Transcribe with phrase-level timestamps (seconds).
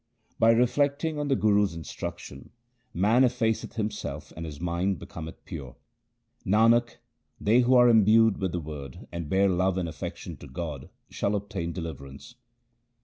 [0.39, 2.49] By reflecting on the Guru's instruction,
[2.91, 5.75] man effaceth him self and his mind becometh pure.
[6.43, 6.97] Nanak,
[7.39, 11.35] they who are imbued with the Word and bear love and affection to God shall
[11.35, 12.33] obtain deliverance.